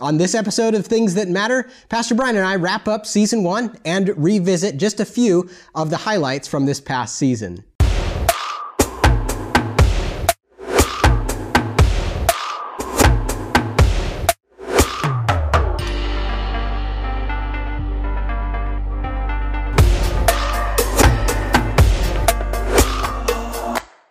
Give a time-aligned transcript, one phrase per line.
[0.00, 3.76] On this episode of Things That Matter, Pastor Brian and I wrap up season one
[3.84, 7.64] and revisit just a few of the highlights from this past season.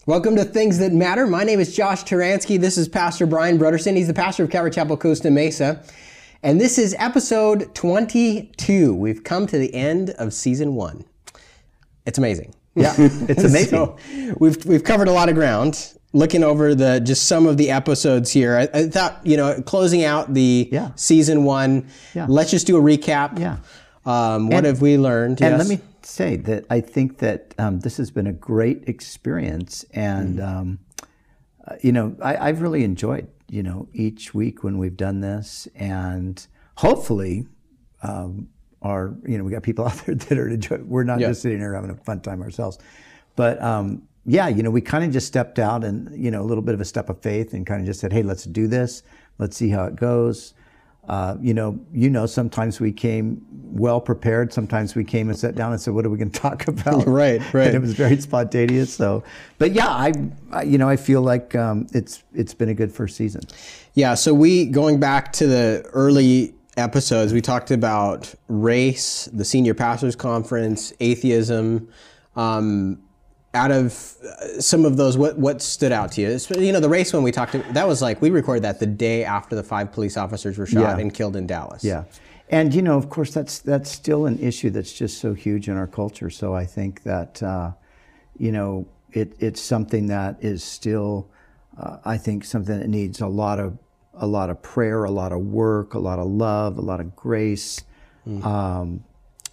[0.08, 1.28] Welcome to Things That Matter.
[1.28, 2.58] My name is Josh Taransky.
[2.60, 3.98] This is Pastor Brian Brodersen.
[3.98, 5.84] He's the pastor of Calvary Chapel Costa Mesa.
[6.42, 8.96] And this is episode 22.
[8.96, 11.04] We've come to the end of season one.
[12.06, 12.54] It's amazing.
[12.74, 13.70] Yeah, it's amazing.
[13.70, 13.98] so
[14.40, 15.94] we've, we've covered a lot of ground.
[16.14, 20.06] Looking over the just some of the episodes here, I, I thought you know closing
[20.06, 20.92] out the Yeah.
[20.96, 21.90] season one.
[22.16, 22.28] Yeah.
[22.30, 23.38] Let's just do a recap.
[23.38, 23.58] Yeah.
[24.06, 25.42] Um, what And- have we learned?
[25.42, 25.68] And Yes.
[25.68, 30.38] let me say that I think that um, this has been a great experience, and
[30.40, 30.58] Mm-hmm.
[30.60, 30.80] um,
[31.68, 35.68] uh, you know, I, I've really enjoyed you know each week when we've done this,
[35.76, 37.46] and hopefully,
[38.04, 38.48] um,
[38.82, 40.88] our you know we got people out there that are enjoying.
[40.90, 41.28] We're not Yeah.
[41.30, 42.80] just sitting here having a fun time ourselves,
[43.36, 43.62] but.
[43.62, 46.62] Um, yeah, you know, we kind of just stepped out and, you know, a little
[46.62, 49.02] bit of a step of faith and kind of just said, hey, let's do this.
[49.38, 50.54] Let's see how it goes.
[51.08, 54.52] Uh, you know, you know, sometimes we came well prepared.
[54.52, 57.08] Sometimes we came and sat down and said, "What are we going to talk about?"
[57.08, 57.68] Right, right.
[57.68, 58.94] And it was very spontaneous.
[58.94, 59.24] So,
[59.58, 60.14] but yeah, I,
[60.52, 63.42] I you know, I feel like um, it's it's been a good first season.
[63.94, 69.74] Yeah, so we going back to the early episodes, we talked about race, the senior
[69.74, 71.90] pastors conference, atheism.
[72.36, 73.02] Um,
[73.58, 76.38] out of uh, some of those, what what stood out to you?
[76.58, 77.54] You know, the race when we talked.
[77.74, 80.82] That was like we recorded that the day after the five police officers were shot
[80.82, 80.98] Yeah.
[81.04, 81.84] and killed in Dallas.
[81.84, 82.04] Yeah,
[82.50, 85.76] and you know, of course, that's that's still an issue that's just so huge in
[85.76, 86.30] our culture.
[86.30, 87.72] So I think that uh,
[88.38, 91.30] you know, it, it's something that is still,
[91.82, 93.78] uh, I think, something that needs a lot of
[94.14, 97.16] a lot of prayer, a lot of work, a lot of love, a lot of
[97.16, 97.82] grace,
[98.44, 99.04] um,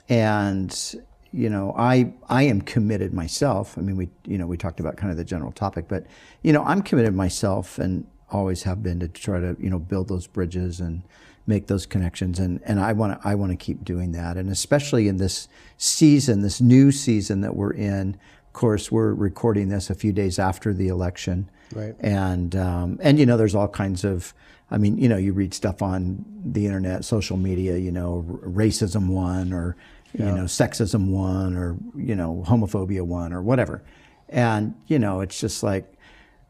[0.09, 0.95] and
[1.35, 3.77] you know, I I am committed myself.
[3.77, 6.07] I mean, we you know we talked about kind of the general topic, but
[6.43, 10.09] you know, I'm committed myself and always have been to try to you know build
[10.09, 11.03] those bridges and
[11.47, 14.49] make those connections and and I want to I want to keep doing that and
[14.51, 18.15] especially in this season this new season that we're in
[18.47, 21.95] of course we're recording this a few days after the election Right.
[22.01, 24.33] and um, and you know there's all kinds of
[24.71, 28.49] I mean you know you read stuff on the internet social media you know r-
[28.49, 29.77] racism one or
[30.15, 33.83] you know sexism one or you know homophobia one or whatever
[34.29, 35.95] and you know it's just like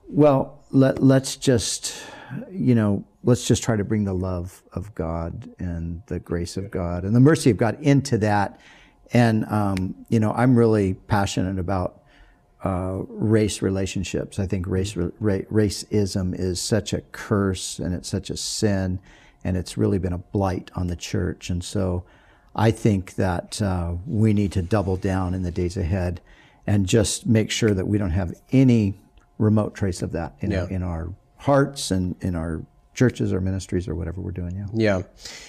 [0.09, 1.95] well, let, let's just,
[2.51, 6.71] you know, let's just try to bring the love of God and the grace of
[6.71, 8.61] God and the mercy of God into that.
[9.13, 12.03] And, um, you know, I'm really passionate about
[12.65, 14.39] uh, race relationships.
[14.39, 18.99] I think race, ra- racism is such a curse and it's such a sin
[19.43, 21.51] and it's really been a blight on the church.
[21.51, 22.05] And so
[22.57, 26.21] I think that uh, we need to double down in the days ahead
[26.67, 28.95] and just make sure that we don't have any
[29.39, 32.63] remote trace of that in, our, in our hearts and in our
[32.95, 34.55] churches or ministries or whatever we're doing.
[34.57, 34.67] Yeah.
[34.73, 35.03] Yeah.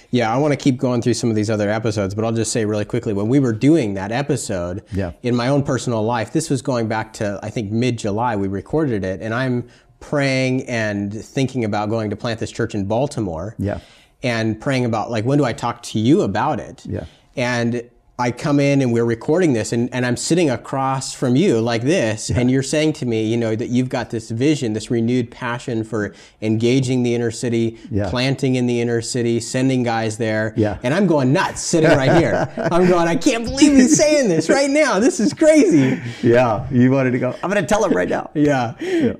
[0.09, 2.51] Yeah, I want to keep going through some of these other episodes, but I'll just
[2.51, 5.11] say really quickly when we were doing that episode Yeah.
[5.21, 8.47] in my own personal life, this was going back to I think mid July we
[8.47, 9.67] recorded it and I'm
[9.99, 13.55] praying and thinking about going to plant this church in Baltimore.
[13.59, 13.79] Yeah.
[14.23, 16.85] And praying about like when do I talk to you about it?
[16.85, 17.05] Yeah.
[17.35, 21.59] And I come in and we're recording this and, and I'm sitting across from you
[21.59, 24.89] like this and you're saying to me, you know, that you've got this vision, this
[24.89, 28.09] renewed passion for engaging the inner city, Yeah.
[28.09, 30.53] planting in the inner city, sending guys there.
[30.55, 30.77] Yeah.
[30.81, 32.49] And I'm going nuts sitting right here.
[32.71, 34.97] I'm going, I can't believe he's saying this right now.
[34.99, 36.01] This is crazy.
[36.23, 36.69] Yeah.
[36.71, 38.31] You wanted to go, I'm going to tell him right now.
[38.45, 38.75] Yeah.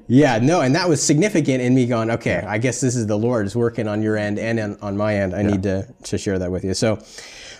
[0.07, 0.37] yeah.
[0.39, 3.55] no, and that was significant in me going, okay, I guess this is the Lord's
[3.55, 5.33] working on your end and on, on my end.
[5.35, 6.73] I need to, to share that with you.
[6.75, 6.99] So,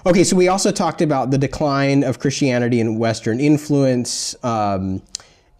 [0.06, 5.02] okay, so we also talked about the decline of Christianity and Western influence, um,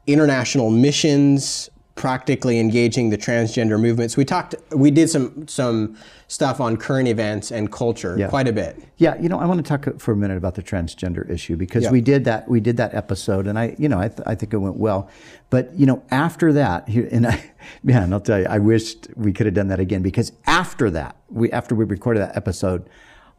[0.08, 4.18] international missions, practically engaging the transgender movements.
[4.18, 5.96] We talked, we did some some
[6.28, 8.28] stuff on current events and culture Yeah.
[8.28, 8.84] quite a bit.
[8.98, 11.84] Yeah, you know, I want to talk for a minute about the transgender issue because
[11.84, 11.92] Yeah.
[11.92, 12.50] we did that.
[12.50, 15.08] We did that episode, and I, you know, I, th- I think it went well.
[15.50, 17.42] But you know, after that, here, and I,
[17.84, 21.16] man, I'll tell you, I wished we could have done that again because after that,
[21.30, 22.90] we after we recorded that episode,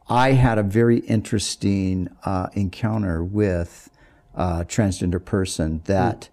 [0.09, 3.91] I had a very interesting uh, encounter with
[4.35, 6.29] a transgender person that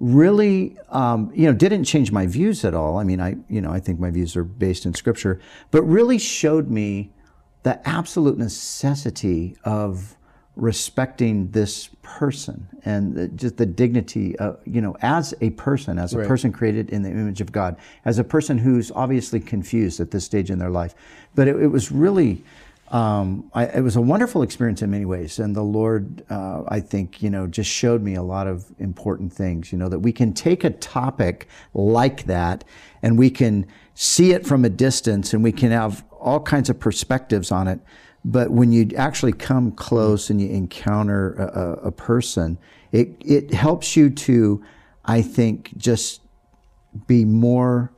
[0.00, 2.98] really, um, you know, didn't change my views at all.
[2.98, 5.40] I mean, I, you know, I think my views are based in Scripture,
[5.70, 7.12] but really showed me
[7.62, 10.16] the absolute necessity of
[10.56, 16.12] respecting this person and the, just the dignity of, you know, as a person, as
[16.12, 16.26] a Right.
[16.28, 20.24] person created in the image of God, as a person who's obviously confused at this
[20.24, 20.94] stage in their life.
[21.36, 22.42] But it, it was really,
[22.92, 25.38] um, I, it was a wonderful experience in many ways.
[25.38, 29.32] And the Lord, uh, I think, you know, just showed me a lot of important
[29.32, 32.64] things, you know, that we can take a topic like that
[33.00, 36.78] and we can see it from a distance and we can have all kinds of
[36.78, 37.80] perspectives on it.
[38.26, 42.58] But when you actually come close and you encounter a, a, person,
[42.92, 44.62] it, it helps you to,
[45.06, 46.20] I think, just
[47.06, 47.90] be more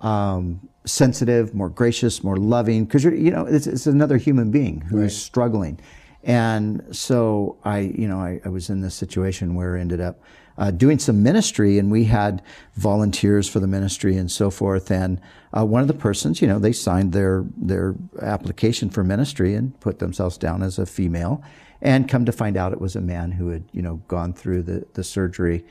[0.00, 4.80] um, sensitive, more gracious, more loving, because you're, you know, it's, it's another human being
[4.80, 5.78] who's struggling.
[6.24, 10.20] And so I, you know, I, I was in this situation where I ended up
[10.58, 12.42] uh, doing some ministry, and we had
[12.74, 14.90] volunteers for the ministry and so forth.
[14.90, 15.20] And
[15.56, 19.78] uh, one of the persons, you know, they signed their their application for ministry and
[19.80, 21.42] put themselves down as a female,
[21.80, 24.62] and come to find out it was a man who had, you know, gone through
[24.62, 25.64] the the surgery.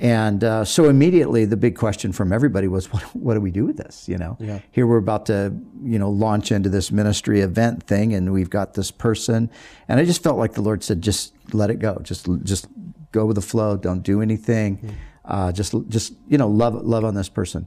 [0.00, 3.64] And uh, so immediately, the big question from everybody was, "What, what do we do
[3.64, 4.58] with this?" You know, Yeah.
[4.72, 5.52] here we're about to,
[5.84, 9.50] you know, launch into this ministry event thing, and we've got this person,
[9.88, 12.00] and I just felt like the Lord said, "Just let it go.
[12.02, 12.66] Just, just
[13.12, 13.76] go with the flow.
[13.76, 14.94] Don't do anything.
[15.24, 17.66] Uh, just, just, you know, love, love on this person."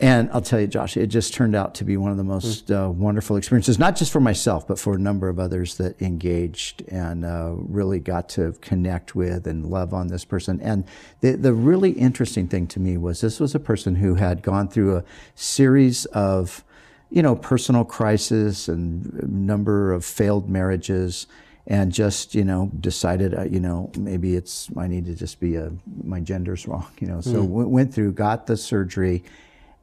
[0.00, 2.70] And I'll tell you, Josh, it just turned out to be one of the most
[2.70, 6.82] uh, wonderful experiences, not just for myself, but for a number of others that engaged
[6.88, 10.58] and uh, really got to connect with and love on this person.
[10.62, 10.84] And
[11.20, 14.68] the, the really interesting thing to me was this was a person who had gone
[14.68, 15.04] through a
[15.34, 16.64] series of,
[17.10, 21.26] you know, personal crisis and a number of failed marriages
[21.66, 25.56] and just you know decided uh, you know maybe it's I need to just be
[25.56, 25.70] a
[26.02, 27.20] my gender's wrong you know.
[27.20, 29.22] So w- went through got the surgery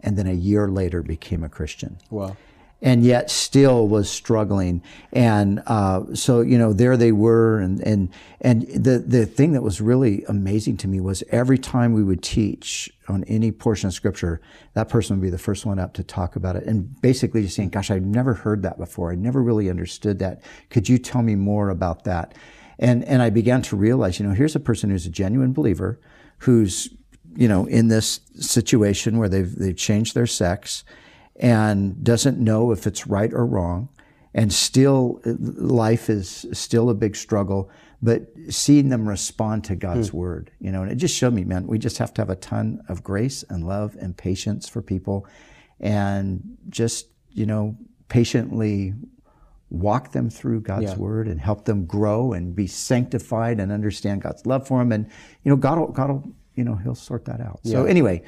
[0.02, 2.36] and then a year later became a Christian Wow.
[2.82, 4.84] and yet still was struggling.
[5.12, 7.60] And uh, so, you know, there they were.
[7.60, 8.10] And, and,
[8.42, 12.22] and the, the thing that was really amazing to me was every time we would
[12.22, 14.40] teach on any portion of scripture,
[14.74, 16.66] that person would be the first one up to talk about it.
[16.66, 19.12] And basically just saying, gosh, I've never heard that before.
[19.12, 20.42] I never really understood that.
[20.70, 22.36] Could you tell me more about that?
[22.78, 26.00] And, and I began to realize, you know, here's a person who's a genuine believer
[26.40, 26.90] who's,
[27.38, 30.84] you know, in this situation where they've, they've changed their sex
[31.40, 33.90] and doesn't know if it's right or wrong
[34.34, 37.70] and still life is still a big struggle
[38.02, 40.18] but seeing them respond to god's hmm.
[40.18, 42.36] word you know and it just showed me man we just have to have a
[42.36, 45.28] ton of grace and love and patience for people
[45.80, 47.76] and just you know
[48.10, 48.94] patiently
[49.70, 50.98] walk them through god's Yeah.
[50.98, 55.06] word and help them grow and be sanctified and understand god's love for them and
[55.44, 58.22] you know god will god will you know he'll sort that out so anyway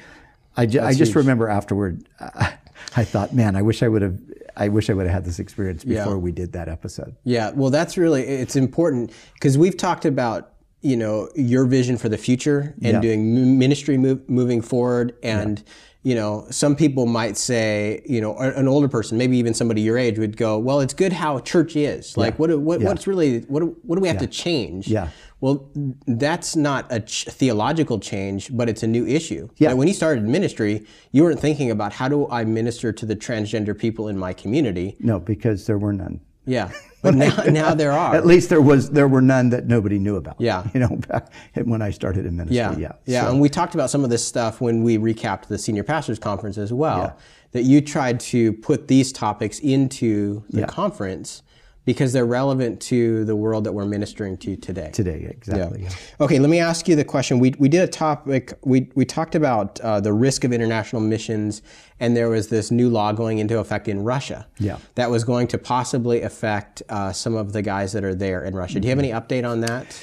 [0.56, 1.16] I, ju- I just huge.
[1.16, 2.54] remember afterward, I,
[2.96, 4.18] I thought, man, I wish I would have,
[4.56, 6.02] I wish I would have had this experience Yeah.
[6.02, 7.14] before we did that episode.
[7.22, 12.08] Yeah, well, that's really it's important because we've talked about you know your vision for
[12.08, 13.00] the future and Yeah.
[13.00, 15.62] doing ministry move, moving forward, and
[16.02, 19.96] you know some people might say you know an older person, maybe even somebody your
[19.98, 22.16] age, would go, well, it's good how church is.
[22.16, 24.88] Like, what do- what what's really what what do we have to change?
[24.88, 25.10] Yeah.
[25.40, 25.70] Well,
[26.06, 29.48] that's not a ch- theological change, but it's a new issue.
[29.56, 29.68] Yeah.
[29.70, 33.16] Like, when you started ministry, you weren't thinking about how do I minister to the
[33.16, 34.96] transgender people in my community.
[35.00, 36.20] No, because there were none.
[36.46, 36.72] Yeah,
[37.02, 38.14] but now, now there are.
[38.14, 40.36] At least there was, there were none that nobody knew about.
[40.38, 40.66] Yeah.
[40.74, 41.30] You know, back
[41.64, 42.56] when I started in ministry.
[42.56, 42.92] Yeah, Yeah.
[43.06, 45.84] yeah, So- and we talked about some of this stuff when we recapped the senior
[45.84, 46.98] pastors conference as well.
[46.98, 47.12] Yeah.
[47.52, 50.66] That you tried to put these topics into the Yeah.
[50.66, 51.42] conference
[51.84, 54.90] because they're relevant to the world that we're ministering to today.
[54.92, 55.82] today, exactly.
[55.82, 55.90] yeah.
[56.20, 57.38] Okay, let me ask you the question.
[57.38, 61.62] We, we did a topic, we, we talked about uh, the risk of international missions,
[61.98, 64.76] and there was this new law going into effect in Russia Yeah.
[64.94, 68.54] that was going to possibly affect uh, some of the guys that are there in
[68.54, 68.78] Russia.
[68.78, 69.98] Do you have any update on that?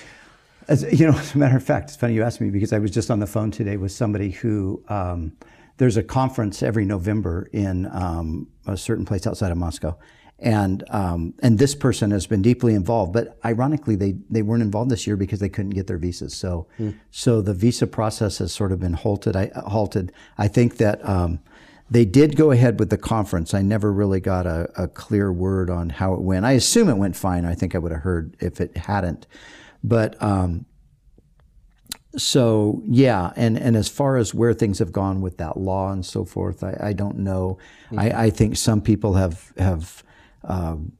[0.67, 2.79] As, you know, as a matter of fact, it's funny you asked me because I
[2.79, 5.31] was just on the phone today with somebody who um,
[5.77, 9.97] there's a conference every November in um, a certain place outside of Moscow,
[10.39, 13.13] and um, and this person has been deeply involved.
[13.13, 16.35] But ironically, they they weren't involved this year because they couldn't get their visas.
[16.35, 16.67] So
[17.11, 19.35] so the visa process has sort of been halted.
[19.35, 20.11] I halted.
[20.37, 21.07] I think that.
[21.07, 21.39] Um,
[21.89, 23.53] they did go ahead with the conference.
[23.53, 26.45] I never really got a, a clear word on how it went.
[26.45, 27.45] I assume it went fine.
[27.45, 29.25] I think I would have heard if it hadn't.
[29.85, 30.65] But um,
[32.17, 36.05] so yeah, and and as far as where things have gone with that law and
[36.05, 37.57] so forth, I, I don't know.
[37.95, 40.03] I, I think some people have have
[40.47, 40.93] um,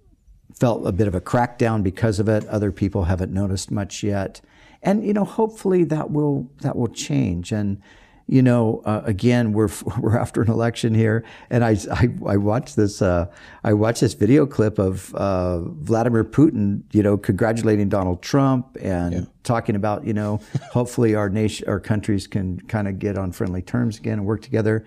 [0.54, 2.46] felt a bit of a crackdown because of it.
[2.48, 4.42] Other people haven't noticed much yet,
[4.82, 7.52] and you know, hopefully that will that will change.
[7.52, 7.82] And
[8.28, 12.76] you know, uh, again, we're we're after an election here, and I I, I watched
[12.76, 13.28] this uh,
[13.64, 19.14] I watched this video clip of uh, Vladimir Putin, you know, congratulating Donald Trump and
[19.14, 19.22] yeah.
[19.44, 23.62] talking about, you know, hopefully our nation, our countries can kind of get on friendly
[23.62, 24.86] terms again and work together.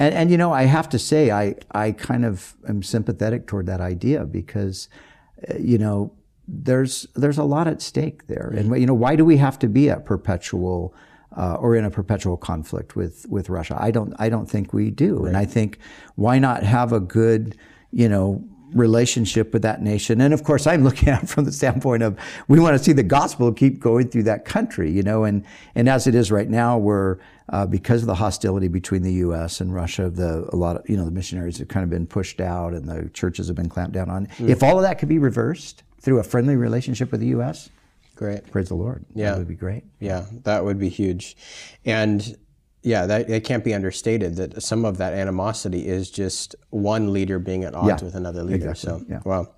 [0.00, 3.66] And, and you know, I have to say, I I kind of am sympathetic toward
[3.66, 4.88] that idea because,
[5.48, 6.12] uh, you know,
[6.48, 9.68] there's there's a lot at stake there, and you know, why do we have to
[9.68, 10.94] be at perpetual
[11.36, 13.76] uh, or in a perpetual conflict with with Russia.
[13.78, 15.28] I don't I don't think we do, right.
[15.28, 15.78] and I think
[16.16, 17.56] why not have a good
[17.92, 20.20] you know relationship with that nation.
[20.20, 22.92] And of course, I'm looking at it from the standpoint of we want to see
[22.92, 25.24] the gospel keep going through that country, you know.
[25.24, 27.18] And and as it is right now, we're
[27.50, 29.60] uh, because of the hostility between the U.S.
[29.60, 32.40] and Russia, the a lot of you know the missionaries have kind of been pushed
[32.40, 34.26] out, and the churches have been clamped down on.
[34.38, 34.48] Mm.
[34.48, 37.68] If all of that could be reversed through a friendly relationship with the U.S.
[38.14, 38.50] Great.
[38.50, 39.04] Praise the Lord.
[39.14, 39.30] Yeah.
[39.30, 39.82] That would be great.
[39.98, 41.36] Yeah, that would be huge.
[41.84, 42.36] And
[42.82, 47.38] yeah, that it can't be understated that some of that animosity is just one leader
[47.38, 48.70] being at odds yeah, with another leader.
[48.70, 49.00] Exactly.
[49.00, 49.20] So, yeah.
[49.24, 49.54] well,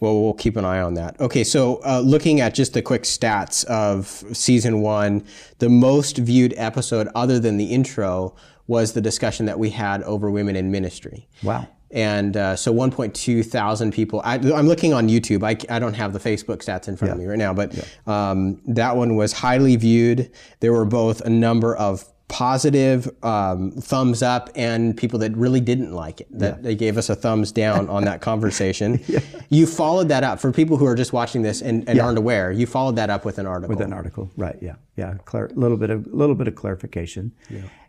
[0.00, 1.20] well, we'll keep an eye on that.
[1.20, 5.24] Okay, so uh, looking at just the quick stats of season one,
[5.58, 8.34] the most viewed episode other than the intro
[8.66, 11.28] was the discussion that we had over women in ministry.
[11.42, 11.68] Wow.
[11.90, 14.20] And uh, so 1.2 thousand people.
[14.24, 15.44] I, am looking on YouTube.
[15.44, 17.12] I, I don't have the Facebook stats in front yeah.
[17.12, 17.84] of me right now, but yeah.
[18.06, 20.32] um, that one was highly viewed.
[20.58, 25.92] There were both a number of positive um, thumbs up and people that really didn't
[25.92, 26.62] like it that yeah.
[26.62, 29.20] they gave us a thumbs down on that conversation yeah.
[29.50, 32.04] you followed that up for people who are just watching this and, and yeah.
[32.04, 35.14] aren't aware you followed that up with an article with an article right yeah yeah
[35.32, 37.30] a little bit of little bit of clarification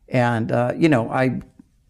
[0.09, 1.39] and uh, you know i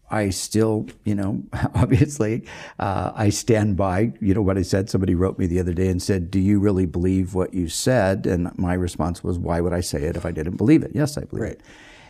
[0.08, 1.42] I still, you know,
[1.74, 2.44] obviously,
[2.78, 4.88] uh, I stand by, you know, what I said.
[4.88, 8.26] Somebody wrote me the other day and said, "Do you really believe what you said?"
[8.26, 11.18] And my response was, "Why would I say it if I didn't believe it?" Yes,
[11.18, 11.52] I believe right.
[11.52, 11.60] it.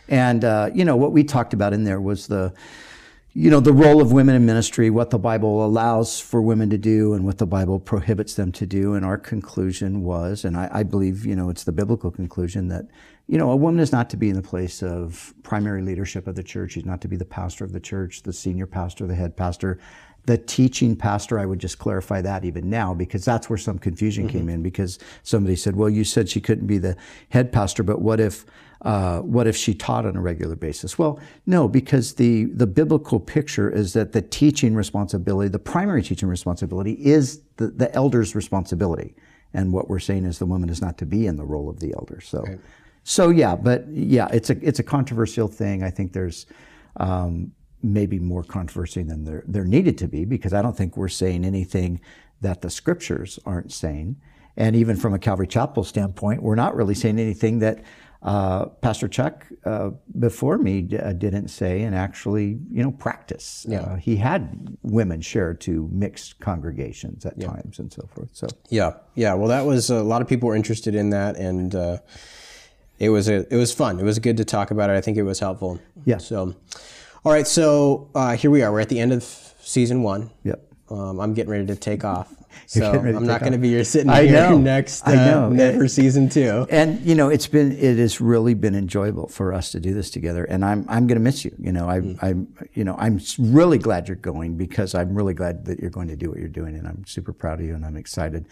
[0.09, 2.53] And uh, you know, what we talked about in there was the,
[3.33, 6.77] you know, the role of women in ministry, what the Bible allows for women to
[6.77, 8.93] do, and what the Bible prohibits them to do.
[8.93, 12.87] And our conclusion was, and I, I believe, you know, it's the biblical conclusion that
[13.27, 16.35] you know, a woman is not to be in the place of primary leadership of
[16.35, 16.71] the church.
[16.73, 19.79] She's not to be the pastor of the church, the senior pastor, the head pastor.
[20.25, 24.27] The teaching pastor, I would just clarify that even now because that's where some confusion
[24.27, 24.37] mm-hmm.
[24.37, 26.97] came in because somebody said, well, you said she couldn't be the
[27.29, 28.45] head pastor, but what if,
[28.81, 30.97] uh, what if she taught on a regular basis?
[30.97, 36.29] Well, no, because the, the biblical picture is that the teaching responsibility, the primary teaching
[36.29, 39.15] responsibility is the, the elder's responsibility.
[39.53, 41.79] And what we're saying is the woman is not to be in the role of
[41.79, 42.21] the elder.
[42.21, 42.59] So, right.
[43.07, 45.81] So yeah, but yeah, it's a it's a controversial thing.
[45.81, 46.45] I think there's
[46.97, 51.07] um, maybe more controversy than there there needed to be because I don't think we're
[51.07, 52.01] saying anything
[52.41, 54.17] that the scriptures aren't saying.
[54.57, 57.81] And even from a Calvary Chapel standpoint, we're not really saying anything that
[58.23, 63.65] uh, Pastor Chuck uh, before me d- uh, didn't say and actually, you know, practice.
[63.69, 63.81] Yeah.
[63.81, 67.47] Uh, he had women share to mixed congregations at yeah.
[67.47, 68.29] times and so forth.
[68.33, 69.33] So yeah, yeah.
[69.33, 71.97] Well, that was a lot of people were interested in that, and uh,
[72.99, 73.99] it was a, it was fun.
[73.99, 74.93] It was good to talk about it.
[74.93, 75.79] I think it was helpful.
[76.05, 76.17] Yeah.
[76.17, 76.55] So,
[77.23, 77.47] all right.
[77.47, 78.71] So uh, here we are.
[78.71, 80.31] We're at the end of season one.
[80.43, 80.66] Yep.
[80.89, 82.33] Um, I'm getting ready to take off.
[82.65, 84.57] So I'm not going to be here sitting I here know.
[84.57, 85.73] next uh, I know.
[85.77, 86.65] for season two.
[86.69, 90.09] And you know, it's been it has really been enjoyable for us to do this
[90.09, 90.43] together.
[90.43, 91.53] And I'm I'm going to miss you.
[91.59, 92.17] You know, I mm.
[92.21, 96.07] I'm you know I'm really glad you're going because I'm really glad that you're going
[96.07, 98.47] to do what you're doing, and I'm super proud of you, and I'm excited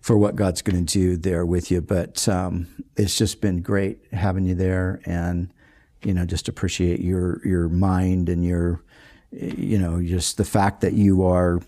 [0.00, 1.80] for what God's going to do there with you.
[1.80, 5.52] But um, it's just been great having you there, and
[6.04, 8.82] you know, just appreciate your your mind and your,
[9.34, 11.60] you know, just the fact that you are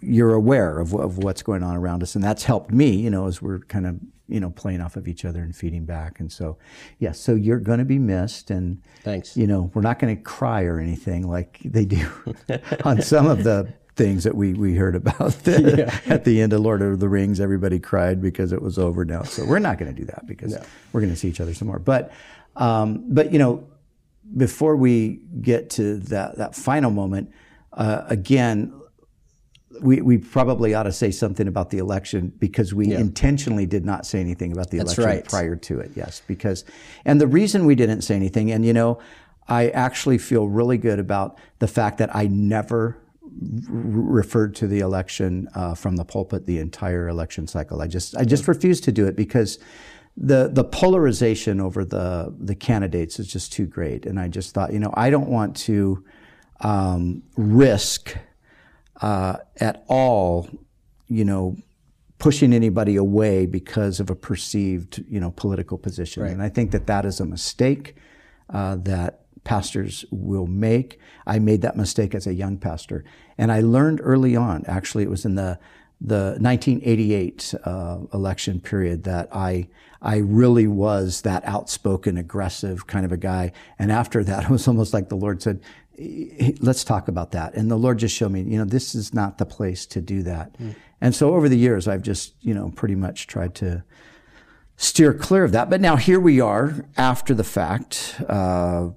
[0.00, 2.90] you're aware of, of what's going on around us, and that's helped me.
[2.90, 5.84] You know, as we're kind of you know playing off of each other and feeding
[5.84, 6.58] back, and so
[6.98, 9.36] yeah, so you're going to be missed, and thanks.
[9.36, 12.10] You know, we're not going to cry or anything like they do
[12.84, 15.74] on some of the things that we, we heard about the,
[16.06, 16.12] yeah.
[16.12, 17.40] at the end of Lord of the Rings.
[17.40, 19.22] Everybody cried because it was over now.
[19.22, 20.62] So we're not going to do that because no.
[20.92, 21.78] we're going to see each other some more.
[21.78, 22.10] But,
[22.56, 23.66] um, but you know,
[24.36, 27.30] before we get to that, that final moment,
[27.72, 28.72] uh, again,
[29.80, 32.98] we, we probably ought to say something about the election because we yeah.
[32.98, 35.28] intentionally did not say anything about the That's election right.
[35.28, 35.92] prior to it.
[35.94, 36.64] Yes, because,
[37.04, 38.98] and the reason we didn't say anything, and you know,
[39.48, 42.98] I actually feel really good about the fact that I never
[43.40, 47.80] referred to the election uh, from the pulpit the entire election cycle.
[47.80, 49.58] I just I just refused to do it because
[50.16, 54.72] the the polarization over the the candidates is just too great, and I just thought
[54.72, 56.04] you know I don't want to
[56.60, 58.16] um, risk
[59.00, 60.48] uh, at all
[61.08, 61.56] you know
[62.18, 66.32] pushing anybody away because of a perceived you know political position, right.
[66.32, 67.96] and I think that that is a mistake
[68.50, 70.98] uh, that pastors will make.
[71.26, 73.04] I made that mistake as a young pastor.
[73.38, 75.58] And I learned early on, actually, it was in the,
[76.04, 79.68] the 1988 uh, election period that I,
[80.00, 83.52] I really was that outspoken, aggressive kind of a guy.
[83.78, 85.60] And after that, it was almost like the Lord said,
[86.60, 87.54] let's talk about that.
[87.54, 90.22] And the Lord just showed me, you know, this is not the place to do
[90.24, 90.58] that.
[90.58, 90.74] Mm.
[91.00, 93.84] And so over the years, I've just, you know, pretty much tried to
[94.76, 95.70] steer clear of that.
[95.70, 98.20] But now here we are after the fact.
[98.28, 98.90] Uh,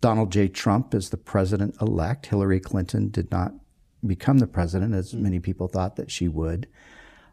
[0.00, 0.48] Donald J.
[0.48, 2.26] Trump is the president elect.
[2.26, 3.54] Hillary Clinton did not
[4.06, 6.66] become the president, as many people thought that she would.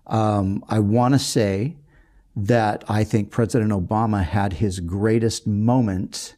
[0.07, 1.75] Um, I want to say
[2.35, 6.35] that I think President Obama had his greatest moment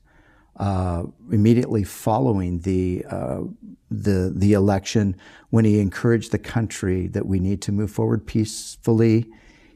[0.57, 3.41] uh, immediately following the uh,
[3.89, 5.15] the the election
[5.49, 9.27] when he encouraged the country that we need to move forward peacefully.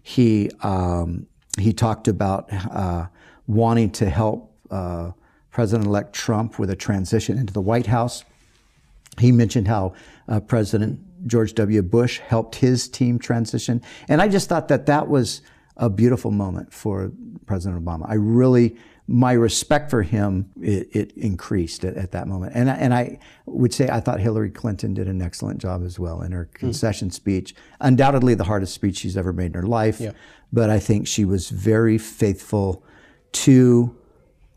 [0.04, 3.08] He um, he talked about uh,
[3.48, 5.12] wanting to help uh,
[5.52, 8.26] President-elect Trump with a transition into the White House.
[9.20, 9.94] He mentioned how
[10.28, 11.82] uh, President George W.
[11.82, 15.42] Bush helped his team transition, and I just thought that that was
[15.78, 17.12] a beautiful moment for
[17.46, 18.10] President Obama.
[18.10, 18.78] I really
[19.08, 23.74] my respect for him it, it increased at, at, that moment, and and I would
[23.74, 26.58] say I thought Hillary Clinton did an excellent job as well in her hmm.
[26.58, 27.14] concession mm.
[27.14, 27.56] speech.
[27.80, 30.12] Undoubtedly, the hardest speech she's ever made in her life, yeah.
[30.52, 32.84] but I think she was very faithful
[33.34, 33.96] to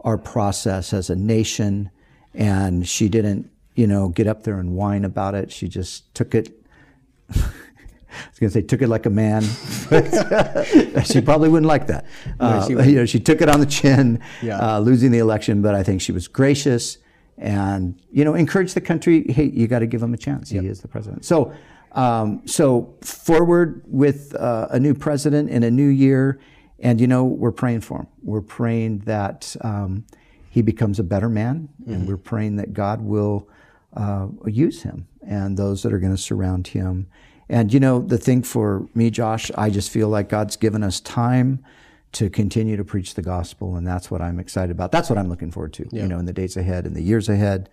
[0.00, 1.90] our process as a nation,
[2.32, 5.52] and she didn't you know get up there and whine about it.
[5.52, 6.50] She just took it.
[7.30, 9.42] I was going to say took it like a man.
[11.04, 12.06] she probably wouldn't like that.
[12.40, 14.58] Uh, no, you know, she took it on the chin, yeah.
[14.58, 15.62] uh, losing the election.
[15.62, 16.99] But I think she was gracious
[17.37, 19.25] and you know encouraged the country.
[19.30, 20.50] Hey, you got to give him a chance.
[20.50, 20.62] Yep.
[20.64, 21.25] He is the president.
[21.25, 21.52] So,
[21.92, 26.40] um, so forward with uh, a new president in a new year,
[26.80, 28.06] and you know we're praying for him.
[28.25, 30.04] We're praying that um,
[30.50, 31.92] he becomes a better man, mm-hmm.
[31.92, 33.49] and we're praying that God will
[33.95, 37.09] uh, use him and those that are going to surround him
[37.49, 41.00] and you know, the thing for me, Josh, I just feel like God's given us
[41.00, 41.64] time
[42.12, 44.92] to continue to preach the gospel, and that's what I'm excited about.
[44.92, 45.88] That's what I'm looking forward to.
[45.90, 46.02] Yeah.
[46.02, 47.68] You know, in the days ahead, in the years ahead,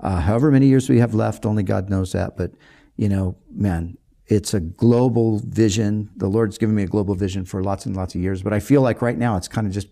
[0.00, 2.36] uh, however many years we have left, only God knows that.
[2.36, 2.52] But
[2.96, 3.96] you know, man,
[4.28, 6.10] it's a global vision.
[6.16, 8.58] The Lord's given me a global vision for lots and lots of years, but I
[8.58, 9.88] feel like right now it's kind of just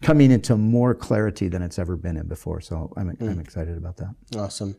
[0.00, 2.62] coming into more clarity than it's ever been in before.
[2.62, 3.30] So I'm, mm.
[3.30, 4.14] I'm excited about that.
[4.36, 4.74] Awesome.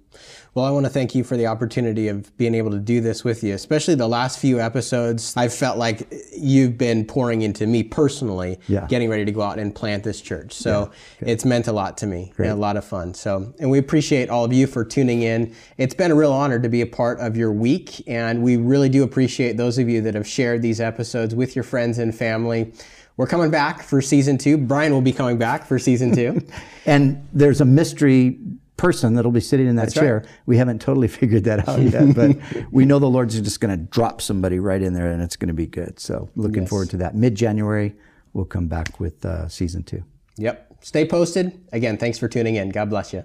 [0.56, 3.24] Well, I want to thank you for the opportunity of being able to do this
[3.24, 5.36] with you, especially the last few episodes.
[5.38, 8.88] I've felt like you've been pouring into me personally, yeah.
[8.88, 10.54] getting ready to go out and plant this church.
[10.54, 10.92] So
[11.22, 13.14] yeah, it's meant a lot to me, a lot of fun.
[13.14, 15.54] So, and we appreciate all of you for tuning in.
[15.78, 18.90] It's been a real honor to be a part of your week, and we really
[18.96, 22.74] do appreciate those of you that have shared these episodes with your friends and family.
[23.18, 24.58] We're coming back for season two.
[24.58, 26.42] Brian will be coming back for season two.
[26.86, 28.40] and there's a mystery
[28.78, 30.20] person that'll be sitting in that That's chair.
[30.20, 30.30] Right.
[30.46, 32.38] We haven't totally figured that out yet, but
[32.72, 35.48] we know the Lord's just going to drop somebody right in there and it's going
[35.48, 36.00] to be good.
[36.00, 36.70] So looking yes.
[36.70, 37.16] forward to that.
[37.16, 37.96] Mid January,
[38.34, 40.04] we'll come back with uh, season two.
[40.38, 40.78] Yep.
[40.82, 41.58] Stay posted.
[41.72, 42.70] Again, thanks for tuning in.
[42.70, 43.24] God bless you.